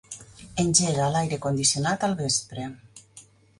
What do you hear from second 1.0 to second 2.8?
l'aire condicionat al vespre.